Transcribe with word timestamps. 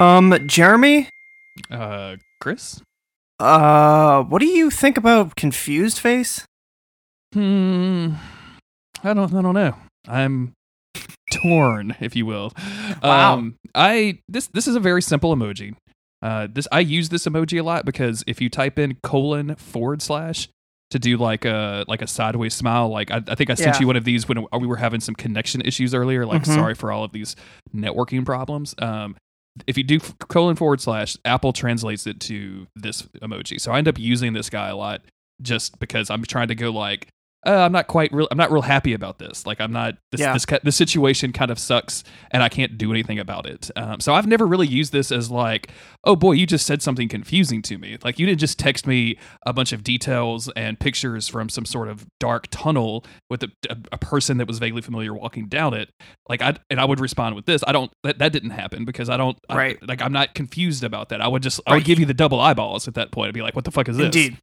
Um, 0.00 0.36
Jeremy, 0.48 1.08
Uh, 1.70 2.16
Chris? 2.40 2.82
uh, 3.38 4.22
what 4.24 4.40
do 4.40 4.46
you 4.46 4.70
think 4.70 4.96
about 4.96 5.36
confused 5.36 5.98
face? 5.98 6.44
Hmm. 7.32 8.14
I 9.04 9.14
don't. 9.14 9.32
I 9.34 9.42
don't 9.42 9.54
know. 9.54 9.74
I'm 10.08 10.54
torn, 11.32 11.96
if 12.00 12.14
you 12.16 12.26
will. 12.26 12.52
Wow. 13.02 13.34
Um, 13.34 13.56
I 13.74 14.18
this 14.28 14.46
this 14.48 14.68
is 14.68 14.74
a 14.76 14.80
very 14.80 15.02
simple 15.02 15.34
emoji. 15.34 15.74
Uh, 16.22 16.46
this 16.52 16.68
I 16.70 16.80
use 16.80 17.08
this 17.08 17.24
emoji 17.26 17.58
a 17.58 17.62
lot 17.64 17.84
because 17.84 18.22
if 18.26 18.40
you 18.40 18.48
type 18.48 18.78
in 18.78 18.96
colon 19.02 19.56
forward 19.56 20.00
slash 20.02 20.48
to 20.90 20.98
do 20.98 21.16
like 21.16 21.44
a 21.44 21.84
like 21.88 22.02
a 22.02 22.06
sideways 22.06 22.54
smile, 22.54 22.88
like 22.88 23.10
I, 23.10 23.22
I 23.26 23.34
think 23.34 23.50
I 23.50 23.54
sent 23.54 23.76
Yeah. 23.76 23.80
you 23.80 23.86
one 23.86 23.96
of 23.96 24.04
these 24.04 24.28
when 24.28 24.46
we 24.52 24.66
were 24.66 24.76
having 24.76 25.00
some 25.00 25.14
connection 25.14 25.62
issues 25.62 25.94
earlier. 25.94 26.26
Like, 26.26 26.42
Mhm. 26.42 26.54
sorry 26.54 26.74
for 26.74 26.92
all 26.92 27.02
of 27.02 27.12
these 27.12 27.34
networking 27.74 28.24
problems. 28.26 28.74
Um, 28.78 29.16
if 29.66 29.76
you 29.78 29.84
do 29.84 29.98
colon 30.28 30.54
forward 30.56 30.80
slash, 30.80 31.16
Apple 31.24 31.52
translates 31.52 32.06
it 32.06 32.20
to 32.20 32.66
this 32.76 33.02
emoji. 33.22 33.60
So 33.60 33.72
I 33.72 33.78
end 33.78 33.88
up 33.88 33.98
using 33.98 34.32
this 34.34 34.48
guy 34.50 34.68
a 34.68 34.76
lot 34.76 35.02
just 35.40 35.78
because 35.80 36.08
I'm 36.10 36.22
trying 36.24 36.48
to 36.48 36.54
go 36.54 36.70
like, 36.70 37.08
uh, 37.46 37.50
I'm 37.50 37.72
not 37.72 37.86
quite 37.88 38.12
real. 38.12 38.28
I'm 38.30 38.38
not 38.38 38.52
real 38.52 38.62
happy 38.62 38.92
about 38.92 39.18
this. 39.18 39.46
Like 39.46 39.60
I'm 39.60 39.72
not. 39.72 39.94
This 40.10 40.20
Yeah. 40.20 40.32
this 40.32 40.44
this 40.62 40.76
situation 40.76 41.32
kind 41.32 41.50
of 41.50 41.58
sucks, 41.58 42.04
and 42.30 42.42
I 42.42 42.48
can't 42.48 42.78
do 42.78 42.90
anything 42.92 43.18
about 43.18 43.46
it. 43.46 43.70
Um, 43.76 44.00
so 44.00 44.14
I've 44.14 44.26
never 44.26 44.46
really 44.46 44.66
used 44.66 44.92
this 44.92 45.10
as 45.10 45.30
like, 45.30 45.70
oh 46.04 46.14
boy, 46.16 46.32
you 46.32 46.46
just 46.46 46.66
said 46.66 46.82
something 46.82 47.08
confusing 47.08 47.62
to 47.62 47.78
me. 47.78 47.98
Like 48.04 48.18
you 48.18 48.26
didn't 48.26 48.40
just 48.40 48.58
text 48.58 48.86
me 48.86 49.18
a 49.44 49.52
bunch 49.52 49.72
of 49.72 49.82
details 49.82 50.48
and 50.54 50.78
pictures 50.78 51.26
from 51.28 51.48
some 51.48 51.64
sort 51.64 51.88
of 51.88 52.06
dark 52.20 52.46
tunnel 52.50 53.04
with 53.30 53.42
a, 53.42 53.48
a, 53.70 53.76
a 53.92 53.98
person 53.98 54.36
that 54.38 54.46
was 54.46 54.58
vaguely 54.58 54.82
familiar 54.82 55.12
walking 55.12 55.48
down 55.48 55.74
it. 55.74 55.90
Like 56.28 56.42
I 56.42 56.54
and 56.70 56.78
I 56.80 56.84
would 56.84 57.00
respond 57.00 57.34
with 57.34 57.46
this. 57.46 57.62
I 57.66 57.72
don't. 57.72 57.90
That, 58.04 58.18
that 58.18 58.32
didn't 58.32 58.50
happen 58.50 58.84
because 58.84 59.08
I 59.10 59.16
don't. 59.16 59.36
I- 59.48 59.56
Right. 59.56 59.88
like 59.88 60.00
I'm 60.02 60.12
not 60.12 60.34
confused 60.34 60.84
about 60.84 61.08
that. 61.10 61.20
I 61.20 61.28
would 61.28 61.42
just. 61.42 61.60
I 61.66 61.72
would 61.72 61.76
Right. 61.78 61.84
give 61.84 61.98
you 61.98 62.06
the 62.06 62.14
double 62.14 62.40
eyeballs 62.40 62.86
at 62.88 62.94
that 62.94 63.10
point. 63.12 63.28
I'd 63.28 63.34
be 63.34 63.42
like, 63.42 63.54
what 63.56 63.64
the 63.64 63.70
fuck 63.70 63.88
is 63.88 63.96
this? 63.96 64.06
Indeed. 64.06 64.38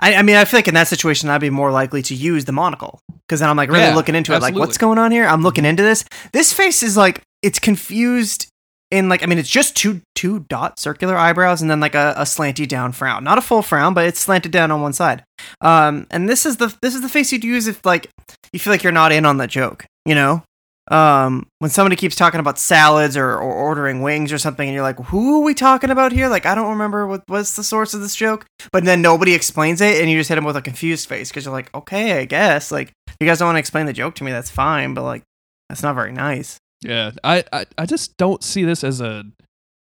I, 0.00 0.14
I 0.16 0.22
mean, 0.22 0.36
I 0.36 0.44
feel 0.44 0.58
like 0.58 0.68
in 0.68 0.74
that 0.74 0.88
situation, 0.88 1.28
I'd 1.28 1.40
be 1.40 1.50
more 1.50 1.70
likely 1.70 2.02
to 2.02 2.14
use 2.14 2.44
the 2.44 2.52
monocle 2.52 3.00
because 3.26 3.40
then 3.40 3.48
I'm 3.48 3.56
like 3.56 3.70
really 3.70 3.82
Yeah, 3.84 3.94
looking 3.94 4.14
into 4.14 4.32
it. 4.34 4.42
Like, 4.42 4.54
what's 4.54 4.78
going 4.78 4.98
on 4.98 5.10
here? 5.12 5.26
I'm 5.26 5.42
looking 5.42 5.64
into 5.64 5.82
this. 5.82 6.04
This 6.32 6.52
face 6.52 6.82
is 6.82 6.96
like 6.96 7.22
it's 7.42 7.58
confused 7.58 8.48
in 8.90 9.08
like 9.08 9.22
I 9.22 9.26
mean, 9.26 9.38
it's 9.38 9.50
just 9.50 9.76
two 9.76 10.00
two 10.14 10.40
dot 10.48 10.78
circular 10.78 11.16
eyebrows 11.16 11.60
and 11.60 11.70
then 11.70 11.80
like 11.80 11.94
a, 11.94 12.14
a 12.16 12.22
slanty 12.22 12.66
down 12.66 12.92
frown. 12.92 13.24
Not 13.24 13.38
a 13.38 13.42
full 13.42 13.62
frown, 13.62 13.92
but 13.94 14.06
it's 14.06 14.20
slanted 14.20 14.52
down 14.52 14.70
on 14.70 14.80
one 14.80 14.92
side. 14.92 15.24
Um, 15.60 16.06
and 16.10 16.28
this 16.28 16.46
is 16.46 16.56
the 16.56 16.74
this 16.80 16.94
is 16.94 17.02
the 17.02 17.08
face 17.08 17.32
you'd 17.32 17.44
use 17.44 17.66
if 17.66 17.84
like 17.84 18.10
you 18.52 18.58
feel 18.58 18.72
like 18.72 18.82
you're 18.82 18.92
not 18.92 19.12
in 19.12 19.26
on 19.26 19.36
the 19.36 19.46
joke. 19.46 19.84
You 20.06 20.14
know, 20.14 20.42
um, 20.90 21.46
when 21.58 21.70
somebody 21.70 21.96
keeps 21.96 22.16
talking 22.16 22.40
about 22.40 22.58
salads 22.58 23.16
or, 23.16 23.30
or 23.32 23.52
ordering 23.52 24.02
wings 24.02 24.32
or 24.32 24.38
something, 24.38 24.66
and 24.68 24.74
you're 24.74 24.82
like, 24.82 24.98
"Who 25.06 25.40
are 25.40 25.44
we 25.44 25.54
talking 25.54 25.90
about 25.90 26.12
here?" 26.12 26.28
Like, 26.28 26.46
I 26.46 26.54
don't 26.54 26.70
remember 26.70 27.06
what 27.06 27.22
what's 27.26 27.56
the 27.56 27.64
source 27.64 27.94
of 27.94 28.00
this 28.00 28.16
joke, 28.16 28.46
but 28.72 28.84
then 28.84 29.02
nobody 29.02 29.34
explains 29.34 29.80
it, 29.80 30.00
and 30.00 30.10
you 30.10 30.18
just 30.18 30.28
hit 30.28 30.36
them 30.36 30.44
with 30.44 30.56
a 30.56 30.62
confused 30.62 31.08
face 31.08 31.28
because 31.30 31.44
you're 31.44 31.52
like, 31.52 31.74
"Okay, 31.74 32.18
I 32.18 32.24
guess." 32.24 32.70
Like, 32.72 32.92
if 33.06 33.16
you 33.20 33.26
guys 33.26 33.38
don't 33.38 33.46
want 33.48 33.56
to 33.56 33.60
explain 33.60 33.86
the 33.86 33.92
joke 33.92 34.14
to 34.16 34.24
me, 34.24 34.30
that's 34.30 34.50
fine, 34.50 34.94
but 34.94 35.02
like, 35.02 35.22
that's 35.68 35.82
not 35.82 35.94
very 35.94 36.12
nice. 36.12 36.58
Yeah, 36.82 37.10
I, 37.24 37.44
I 37.52 37.66
I 37.76 37.86
just 37.86 38.16
don't 38.16 38.42
see 38.42 38.64
this 38.64 38.82
as 38.84 39.00
a. 39.00 39.24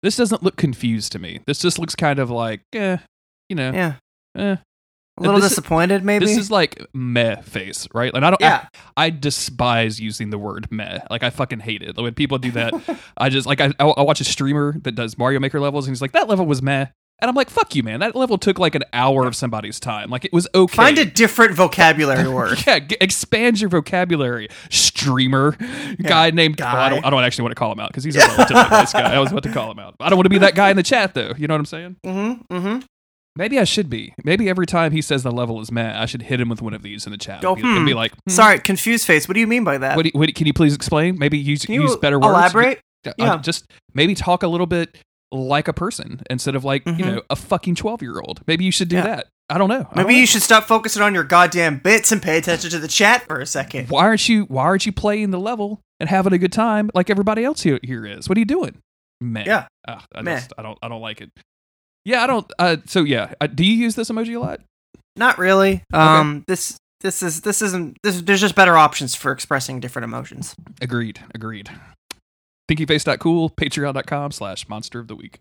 This 0.01 0.15
doesn't 0.15 0.43
look 0.43 0.55
confused 0.55 1.11
to 1.11 1.19
me. 1.19 1.41
This 1.45 1.59
just 1.59 1.77
looks 1.77 1.93
kind 1.95 2.19
of 2.19 2.29
like, 2.29 2.61
eh, 2.73 2.97
you 3.49 3.55
know, 3.55 3.71
Yeah, 3.71 3.93
eh. 4.37 4.55
A 5.19 5.21
little 5.23 5.35
This 5.35 5.45
is- 5.45 5.57
disappointed, 5.57 6.03
maybe. 6.03 6.25
This 6.25 6.37
is 6.37 6.49
like 6.49 6.85
meh 6.93 7.41
face, 7.41 7.87
right? 7.93 8.11
And 8.13 8.25
I 8.25 8.29
don't. 8.31 8.41
yeah, 8.41 8.67
I, 8.97 9.05
I 9.05 9.09
despise 9.11 9.99
using 9.99 10.29
the 10.29 10.37
word 10.37 10.67
meh. 10.71 10.99
Like 11.09 11.23
I 11.23 11.29
fucking 11.29 11.59
hate 11.59 11.81
it. 11.83 11.97
When 11.97 12.13
people 12.13 12.37
do 12.37 12.51
that, 12.51 12.73
I 13.17 13.29
just 13.29 13.45
like 13.47 13.61
I, 13.61 13.71
I 13.79 14.01
watch 14.01 14.21
a 14.21 14.25
streamer 14.25 14.75
that 14.83 14.93
does 14.95 15.17
Mario 15.17 15.39
Maker 15.39 15.59
levels, 15.59 15.85
and 15.87 15.91
he's 15.95 16.01
like, 16.01 16.13
that 16.13 16.27
level 16.27 16.45
was 16.45 16.61
meh. 16.61 16.87
And 17.21 17.27
I'm 17.27 17.35
like, 17.35 17.49
fuck 17.49 17.75
you, 17.75 17.83
man. 17.83 17.99
That 17.99 18.15
level 18.15 18.37
took 18.37 18.59
like 18.59 18.75
an 18.75 18.83
hour 18.93 19.25
of 19.27 19.35
somebody's 19.35 19.77
time. 19.77 20.09
Like 20.09 20.23
it 20.23 20.31
was 20.31 20.47
okay. 20.55 20.73
find 20.73 20.97
a 20.97 21.03
different 21.03 21.53
vocabulary 21.53 22.29
word. 22.33 22.65
Yeah, 22.65 22.79
g- 22.79 22.95
expand 23.01 23.59
your 23.59 23.69
vocabulary. 23.69 24.47
Streamer 24.69 25.57
guy 26.01 26.31
named. 26.31 26.61
oh, 26.61 26.65
I 26.65 26.87
don't. 26.89 27.03
I 27.05 27.09
don't 27.09 27.21
actually 27.23 27.41
want 27.43 27.51
to 27.51 27.59
call 27.59 27.73
him 27.73 27.79
out 27.81 27.89
because 27.89 28.05
he's 28.05 28.15
a 28.15 28.19
relatively 28.37 28.53
nice 28.55 28.93
guy. 28.93 29.13
I 29.15 29.19
was 29.19 29.31
about 29.31 29.43
to 29.43 29.51
call 29.51 29.69
him 29.69 29.79
out. 29.79 29.95
I 29.99 30.07
don't 30.09 30.17
want 30.17 30.27
to 30.27 30.29
be 30.29 30.37
that 30.39 30.55
guy 30.55 30.69
in 30.69 30.77
the 30.77 30.83
chat 30.83 31.13
though. 31.13 31.33
You 31.37 31.47
know 31.47 31.55
what 31.55 31.59
I'm 31.59 31.65
saying? 31.65 31.95
Mm-hmm. 32.05 32.55
Mm-hmm. 32.55 32.79
Maybe 33.39 33.57
I 33.57 33.63
should 33.63 33.89
be. 33.89 34.13
Maybe 34.25 34.49
every 34.49 34.65
time 34.65 34.91
he 34.91 35.01
says 35.01 35.23
the 35.23 35.31
level 35.31 35.61
is 35.61 35.71
meh, 35.71 35.97
I 35.97 36.05
should 36.05 36.23
hit 36.23 36.41
him 36.41 36.49
with 36.49 36.61
one 36.61 36.73
of 36.73 36.83
these 36.83 37.05
in 37.05 37.11
the 37.13 37.17
chat 37.17 37.41
and, 37.41 37.55
be, 37.55 37.61
and 37.63 37.85
be 37.85 37.93
hmm. 37.93 37.97
like, 37.97 38.11
hmm, 38.11 38.31
Sorry, 38.31 38.59
confused 38.59 39.07
face. 39.07 39.29
What 39.29 39.35
do 39.35 39.39
you 39.39 39.47
mean 39.47 39.63
by 39.63 39.77
that? 39.77 39.95
What, 39.95 40.05
you- 40.05 40.11
what, 40.13 40.35
can 40.35 40.45
you 40.45 40.53
please 40.53 40.75
explain? 40.75 41.17
Maybe 41.17 41.37
use 41.37 41.67
you 41.69 41.81
use 41.81 41.95
better 41.95 42.19
words. 42.19 42.31
elaborate? 42.31 42.81
Uh, 43.07 43.13
Yeah. 43.17 43.37
just 43.37 43.65
maybe 43.93 44.13
talk 44.13 44.43
a 44.43 44.47
little 44.49 44.67
bit 44.67 44.97
like 45.31 45.69
a 45.69 45.73
person 45.73 46.21
instead 46.29 46.53
of 46.55 46.65
like 46.65 46.85
you 46.85 46.93
Mhm. 46.93 47.05
know 47.05 47.21
a 47.29 47.35
fucking 47.37 47.75
twelve 47.75 48.01
year 48.01 48.19
old. 48.19 48.41
Maybe 48.45 48.65
you 48.65 48.71
should 48.71 48.89
do 48.89 48.97
Yeah. 48.97 49.03
that. 49.03 49.27
I 49.49 49.57
don't 49.57 49.69
know. 49.69 49.75
I 49.75 49.83
don't 49.83 49.95
Maybe 49.95 50.13
know. 50.15 50.19
you 50.19 50.25
should 50.25 50.41
stop 50.41 50.65
focusing 50.65 51.01
on 51.01 51.13
your 51.13 51.23
goddamn 51.23 51.77
bits 51.77 52.11
and 52.11 52.21
pay 52.21 52.37
attention 52.37 52.69
to 52.71 52.79
the 52.79 52.89
chat 52.89 53.25
for 53.25 53.39
a 53.39 53.45
second. 53.45 53.87
Why 53.89 54.01
aren't 54.01 54.27
you 54.27 54.43
Why 54.45 54.63
aren't 54.63 54.85
you 54.85 54.91
playing 54.91 55.31
the 55.31 55.39
level 55.39 55.79
and 56.01 56.09
having 56.09 56.33
a 56.33 56.37
good 56.37 56.51
time 56.51 56.89
like 56.93 57.09
everybody 57.09 57.45
else 57.45 57.61
here, 57.61 57.79
here 57.83 58.05
is? 58.05 58.27
What 58.27 58.37
are 58.37 58.41
you 58.41 58.45
doing? 58.45 58.79
Man, 59.21 59.45
Yeah. 59.45 59.67
Ugh, 59.87 60.01
I 60.13 60.21
Meh. 60.23 60.35
just 60.35 60.51
I 60.57 60.61
don't 60.61 60.77
I 60.83 60.89
don't 60.89 61.01
like 61.01 61.21
it. 61.21 61.31
Yeah, 62.05 62.23
I 62.23 62.27
don't. 62.27 62.51
Uh, 62.57 62.77
so 62.85 63.03
yeah, 63.03 63.33
uh, 63.41 63.47
do 63.47 63.65
you 63.65 63.73
use 63.73 63.95
this 63.95 64.09
emoji 64.09 64.35
a 64.35 64.39
lot? 64.39 64.61
Not 65.15 65.37
really. 65.37 65.83
Um, 65.93 66.43
this 66.47 66.77
this 67.01 67.21
is 67.23 67.41
this 67.41 67.61
isn't 67.61 67.97
this. 68.03 68.21
There's 68.21 68.41
just 68.41 68.55
better 68.55 68.77
options 68.77 69.15
for 69.15 69.31
expressing 69.31 69.79
different 69.79 70.05
emotions. 70.05 70.55
Agreed. 70.81 71.19
Agreed. 71.33 71.69
Thinkyface.cool, 72.69 73.49
patreon.com 73.51 74.31
slash 74.31 74.69
monster 74.69 74.99
of 74.99 75.07
the 75.07 75.15
week. 75.15 75.39